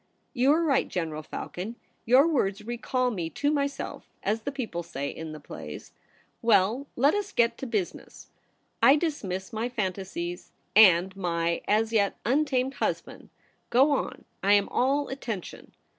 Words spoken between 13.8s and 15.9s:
on, I am all attention.'